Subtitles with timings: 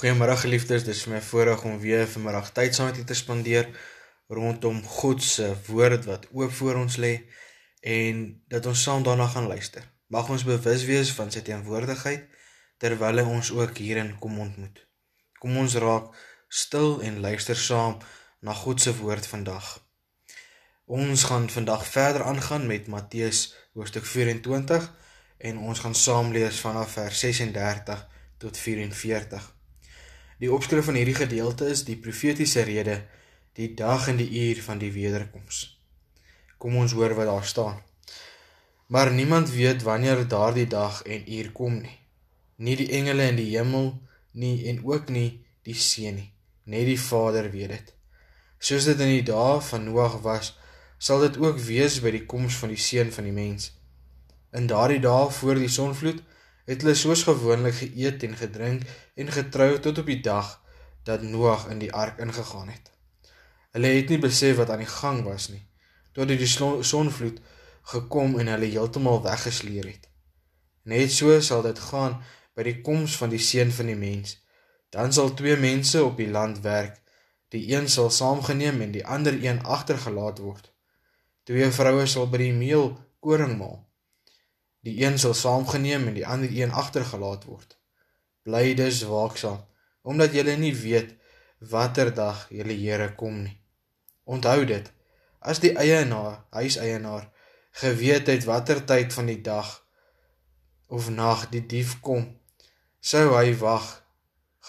[0.00, 3.66] Goeiemôre geliefdes, dis vir my voorreg om weer vanmiddag tyd saam met julle te spandeer
[4.32, 7.10] rondom God se woord wat oop voor ons lê
[7.96, 9.84] en dat ons saam daarna gaan luister.
[10.08, 12.24] Mag ons bewus wees van sy teenwoordigheid
[12.80, 14.80] terwyl hy ons ook hierin kom ontmoet.
[15.36, 16.16] Kom ons raak
[16.48, 18.00] stil en luister saam
[18.40, 19.70] na God se woord vandag.
[20.88, 24.90] Ons gaan vandag verder aangaan met Matteus hoofstuk 24
[25.52, 28.06] en ons gaan saam lees vanaf vers 36
[28.40, 29.59] tot 44.
[30.40, 33.02] Die opskrif van hierdie gedeelte is die profetiese rede
[33.58, 35.58] die dag en die uur van die wederkoms.
[36.56, 37.82] Kom ons hoor wat daar staan.
[38.88, 41.98] Maar niemand weet wanneer daardie dag en uur kom nie.
[42.56, 43.92] Nie die engele in die hemel
[44.32, 46.30] nie en ook nie die seun nie.
[46.64, 47.92] Net die Vader weet dit.
[48.58, 50.54] Soos dit in die dae van Noag was,
[50.98, 53.74] sal dit ook wees by die koms van die seun van die mens.
[54.56, 56.24] In daardie dae voor die sonvloed
[56.70, 58.86] het hulle soos gewoonlik geëet en gedrink
[59.18, 60.52] en getrou tot op die dag
[61.08, 62.92] dat Noag in die ark ingegaan het.
[63.74, 65.64] Hulle het nie besef wat aan die gang was nie,
[66.14, 67.40] tot die sonvloed
[67.94, 70.06] gekom en hulle heeltemal weggesleer het.
[70.82, 72.20] Net so sal dit gaan
[72.54, 74.38] by die koms van die seun van die mens.
[74.90, 76.98] Dan sal twee mense op die land werk,
[77.50, 80.70] die een sal saamgeneem en die ander een agtergelaat word.
[81.46, 83.80] Twee vroue sal by die meel koring maal.
[84.86, 87.76] Die een sal saamgeneem en die ander een agtergelaat word.
[88.42, 89.60] Bly dus waaksaam,
[90.02, 91.16] omdat julle nie weet
[91.58, 93.58] watter dag julle Here kom nie.
[94.24, 94.86] Onthou dit,
[95.38, 97.28] as die eienaar, huiseienaar,
[97.82, 99.68] geweet het watter tyd van die dag
[100.86, 102.24] of nag die dief kom,
[103.00, 103.86] sou hy wag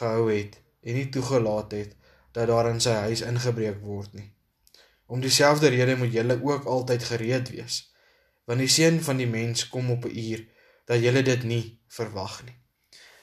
[0.00, 1.94] gehou het en nie toegelaat het
[2.34, 4.28] dat daar in sy huis ingebreek word nie.
[5.06, 7.89] Om dieselfde rede moet julle ook altyd gereed wees
[8.44, 10.46] want die seun van die mens kom op 'n uur
[10.84, 12.56] dat jy dit nie verwag nie.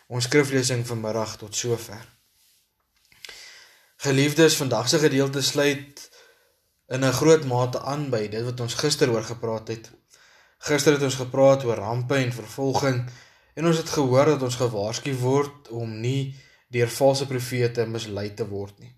[0.08, 2.06] Ons skriflesing vanmiddag tot sover.
[3.98, 6.10] Geliefdes, vandag se gedeelte sluit
[6.88, 9.92] in 'n groot mate aan by dit wat ons gister oor gepraat het.
[10.58, 13.10] Gister het ons gepraat oor rampe en vervolging
[13.54, 16.36] en ons het gehoor dat ons gewaarsku word om nie
[16.68, 18.96] deur valse profete mislei te word nie.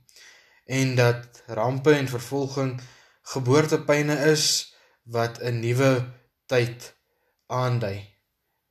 [0.65, 2.81] En dat rampe en vervolging
[3.21, 4.75] geboortepyne is
[5.15, 5.91] wat 'n nuwe
[6.45, 6.95] tyd
[7.45, 7.99] aandui.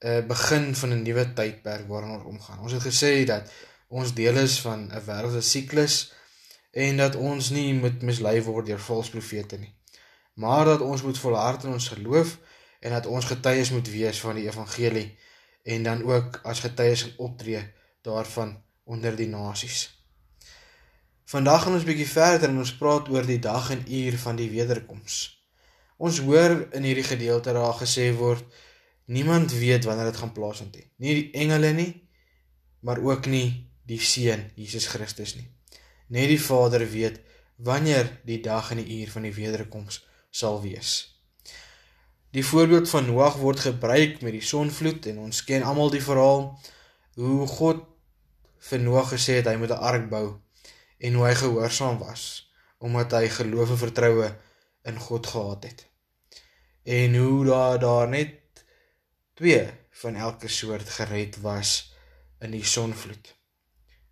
[0.00, 2.60] 'n begin van 'n nuwe tydperk waarin ons omgaan.
[2.60, 3.50] Ons het gesê dat
[3.88, 6.12] ons deel is van 'n wêreldse siklus
[6.70, 9.74] en dat ons nie moet mislei word deur valse profete nie.
[10.34, 12.38] Maar dat ons moet volhard in ons geloof
[12.80, 15.18] en dat ons getuies moet wees van die evangelie
[15.62, 20.04] en dan ook as getuies optree daarvan onder die nasies.
[21.24, 24.36] Vandag gaan ons 'n bietjie verder en ons praat oor die dag en uur van
[24.36, 25.37] die wederkoms.
[25.98, 28.44] Ons hoor in hierdie gedeelte daar gesê word
[29.10, 30.86] niemand weet wanneer dit gaan plaasvind nie.
[31.02, 31.90] Nie die engele nie,
[32.86, 35.48] maar ook nie die seun Jesus Christus nie.
[36.14, 37.18] Net die Vader weet
[37.56, 41.18] wanneer die dag en die uur van die wederkoms sal wees.
[42.30, 46.52] Die voorbeeld van Noag word gebruik met die sonvloed en ons ken almal die verhaal
[47.18, 47.82] hoe God
[48.70, 50.36] vir Noag gesê het hy moet 'n ark bou
[50.98, 52.46] en hoe hy gehoorsaam was
[52.78, 54.28] omdat hy geloof en vertroue
[54.82, 55.88] in God gehad het
[56.88, 58.64] en hoe daar daar net
[59.34, 61.94] twee van elke soort gered was
[62.40, 63.34] in die sonvloed.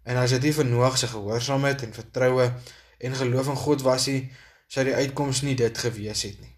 [0.03, 2.50] En as dit nie vir Noag se gehoorsaamheid en vertroue
[2.99, 4.21] en geloof in God was nie,
[4.69, 6.53] sou die uitkoms nie dit gewees het nie.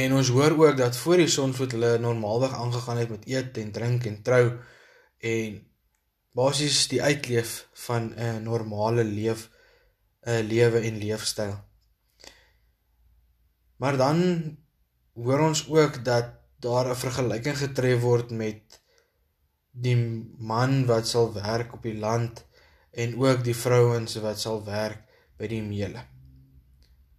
[0.00, 3.72] En ons hoor ook dat voor die sonvloed hulle normaalweg aangegaan het met eet en
[3.72, 4.44] drink en trou
[5.18, 5.58] en
[6.34, 9.50] basies die uitleef van 'n normale leef
[10.26, 11.69] 'n lewe en leefstyl.
[13.80, 14.18] Maar dan
[15.16, 16.26] hoor ons ook dat
[16.60, 18.80] daar 'n vergelyking getref word met
[19.70, 19.96] die
[20.38, 22.44] man wat sal werk op die land
[22.90, 25.00] en ook die vrouens wat sal werk
[25.36, 26.02] by die meule.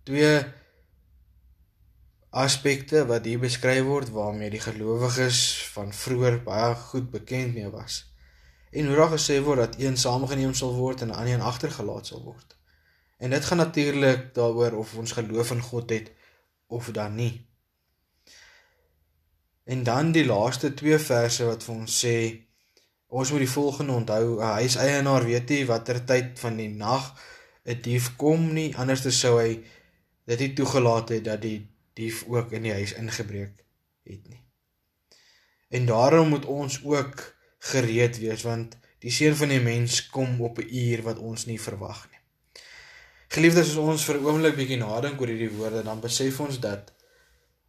[0.03, 0.45] Twee
[2.29, 8.05] aspekte wat hier beskryf word waarmee die gelowiges van vroeër baie goed bekend mee was.
[8.71, 12.23] En hoe daar gesê word dat een saamgeneem sal word en ander een agtergelaat sal
[12.23, 12.57] word.
[13.17, 16.11] En dit gaan natuurlik daaroor of ons geloof in God het
[16.71, 17.33] of dan nie.
[19.63, 22.15] En dan die laaste twee verse wat vir ons sê
[23.11, 27.11] ons moet die volgende onthou, 'n huiseienaar weet nie watter tyd van die nag
[27.65, 29.63] 'n dief kom nie, anders sou hy
[30.25, 31.59] dit nie toegelaat het dat die
[31.93, 33.65] dief ook in die huis ingebreek
[34.03, 34.41] het nie.
[35.69, 40.57] En daarom moet ons ook gereed wees want die seun van die mens kom op
[40.57, 42.20] 'n uur wat ons nie verwag nie.
[43.31, 46.91] Geliefdes, as ons vir 'n oomblik bietjie nadink oor hierdie woorde, dan besef ons dat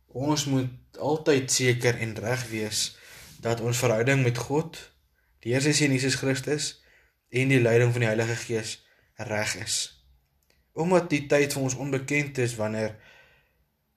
[0.08, 2.80] ons moet altyd seker en reg wees
[3.40, 4.78] dat ons verhouding met God,
[5.42, 6.82] die Here se Jesus Christus
[7.30, 8.82] en die leiding van die Heilige Gees
[9.14, 9.76] reg is.
[10.72, 12.96] Omdat die tyd vir ons onbekend is wanneer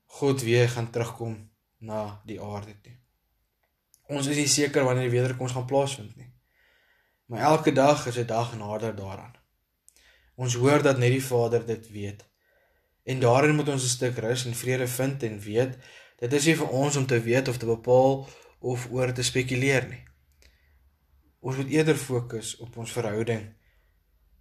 [0.05, 2.93] God weer gaan terugkom na die aarde toe.
[4.07, 6.29] Ons is nie seker wanneer die wederkoms gaan plaasvind nie.
[7.25, 9.44] Maar elke dag is 'n dag nader daaraan.
[10.35, 12.25] Ons hoor dat net die Vader dit weet.
[13.03, 15.77] En daarin moet ons 'n stuk rus en vrede vind en weet
[16.19, 18.27] dit is nie vir ons om te weet of te bepaal
[18.59, 20.03] of oor te spekuleer nie.
[21.39, 23.53] Ons moet eerder fokus op ons verhouding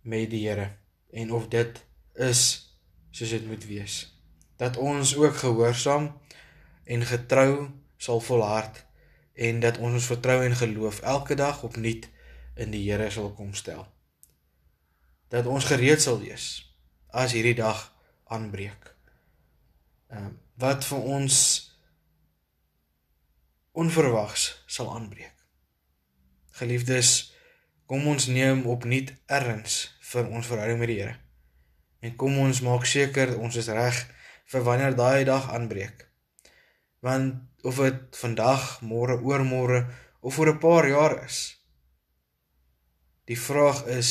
[0.01, 0.77] met die Here
[1.11, 2.41] en of dit is
[3.11, 4.23] soos dit moet wees.
[4.57, 6.21] Dat ons ook gehoorsaam
[6.85, 8.87] en getrou sal volhard
[9.35, 12.09] en dat ons ons vertroue en geloof elke dag opnuut
[12.55, 13.94] in die Here sal kom stel.
[15.29, 16.65] Dat ons gereed sal wees
[17.15, 17.87] as hierdie dag
[18.33, 18.91] aanbreek.
[20.11, 21.37] Ehm um, wat vir ons
[23.75, 25.35] onverwags sal aanbreek.
[26.55, 27.33] Geliefdes,
[27.91, 31.17] kom ons neem opnuut erns vir ons verhouding met die Here.
[32.07, 33.99] En kom ons maak seker ons is reg
[34.53, 36.07] vir wanneer daai dag aanbreek.
[37.03, 39.83] Want of dit vandag, môre, oormôre
[40.23, 41.57] of oor 'n paar jaar is,
[43.25, 44.11] Die vraag is,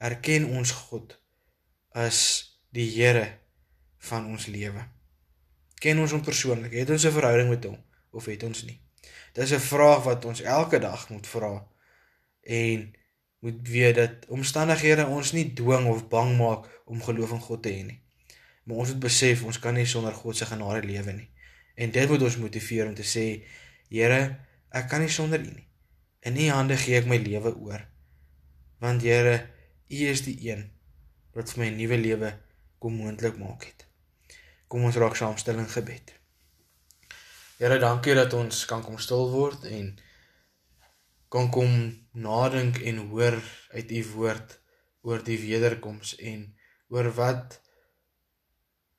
[0.00, 1.16] erken ons God
[1.92, 2.20] as
[2.72, 3.26] die Here
[4.08, 4.86] van ons lewe?
[5.80, 6.72] Ken ons hom persoonlik?
[6.72, 7.78] Het ons 'n verhouding met hom
[8.10, 8.80] of het ons nie?
[9.32, 11.66] Dis 'n vraag wat ons elke dag moet vra
[12.42, 12.94] en
[13.40, 17.68] moet weet dat omstandighede ons nie dwing of bang maak om geloof in God te
[17.68, 18.00] hê nie.
[18.64, 21.30] Maar ons moet besef ons kan nie sonder God se genade lewe nie.
[21.74, 23.44] En dit moet ons motiveer om te sê,
[23.90, 24.38] Here,
[24.70, 25.66] ek kan nie sonder U nie.
[26.20, 27.86] In U hande gee ek my lewe oor
[28.80, 29.50] want Here,
[29.90, 30.68] U is die een
[31.34, 32.30] wat vir my 'n nuwe lewe
[32.78, 33.86] kom moontlik maak het.
[34.68, 36.12] Kom ons raak saamstel in gebed.
[37.58, 39.98] Here, dankie dat ons kan kom stil word en
[41.28, 41.72] kan kom
[42.12, 43.36] nadink en hoor
[43.70, 44.60] uit U woord
[45.02, 46.46] oor die wederkoms en
[46.88, 47.60] oor wat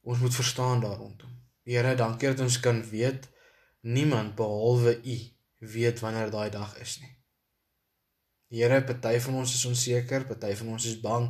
[0.02, 1.32] ons moet verstaan daar rondom.
[1.64, 3.30] Here, dankie dat ons kan weet
[3.82, 5.18] niemand behalwe U
[5.60, 7.21] weet wanneer daai dag is nie.
[8.52, 11.30] Here, party van ons is onseker, party van ons is bang.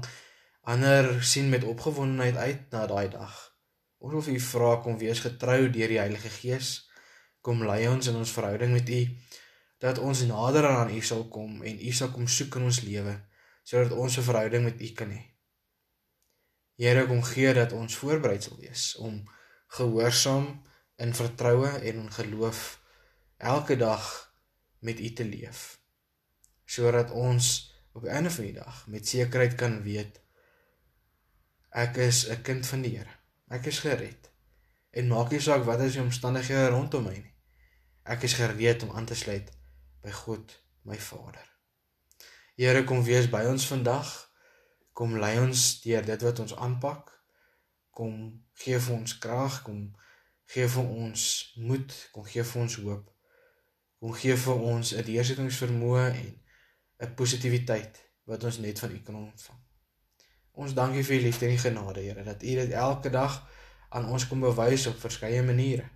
[0.65, 3.35] Ander sien met opgewondenheid uit na daai dag.
[4.01, 6.69] Ons wil U vra kom wees getrou deur die Heilige Gees.
[7.45, 9.01] Kom lei ons in ons verhouding met U
[9.81, 13.13] dat ons nader aan U sal kom en U sal kom soek in ons lewe
[13.69, 15.21] sodat ons 'n verhouding met U kan hê.
[16.77, 19.21] Here, kom gee dat ons voorbereid sal wees om
[19.77, 20.63] gehoorsaam
[20.97, 22.81] in vertroue en in geloof
[23.37, 24.33] elke dag
[24.79, 25.80] met U te leef
[26.71, 27.47] sodat ons
[27.91, 30.21] op die einde van die dag met sekerheid kan weet
[31.71, 33.15] ek is 'n kind van die Here.
[33.47, 34.29] Ek is gered.
[34.91, 37.33] En maak nie saak wat is die omstandighede rondom my nie.
[38.03, 39.51] Ek is gereed om aan te sluit
[40.01, 41.47] by God, my Vader.
[42.55, 44.31] Here kom wees by ons vandag.
[44.93, 47.11] Kom lei ons deur dit wat ons aanpak.
[47.91, 49.95] Kom gee vir ons krag, kom
[50.45, 53.11] gee vir ons moed, kom gee vir ons hoop.
[53.99, 56.41] Kom gee vir ons 'n deursettingsvermoë en
[57.01, 59.59] 'n positiwiteit wat ons net van U kan ontvang.
[60.51, 63.39] Ons dankie vir U liefde en genade, Here, dat U dit elke dag
[63.89, 65.87] aan ons kom bewys op verskeie maniere.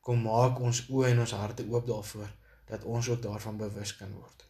[0.00, 2.30] Kom maak ons oë en ons harte oop daarvoor
[2.68, 4.46] dat ons ook daarvan bewus kan word.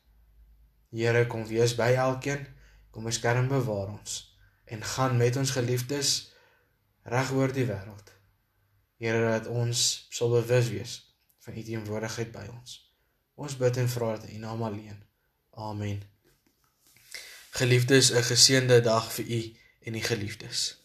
[0.91, 2.47] Here, kom wees by elkeen,
[2.91, 4.21] kom beskerm bewaar ons
[4.65, 6.13] en gaan met ons geliefdes
[7.03, 8.13] reg oor die wêreld.
[9.03, 10.95] Here, dat ons sal bewus wees
[11.47, 12.79] van U teenwoordigheid by ons.
[13.35, 15.04] Ons bid en vra in U naam alleen.
[15.55, 16.03] Amen.
[17.51, 20.84] Geliefdes, 'n geseënde dag vir u en die geliefdes.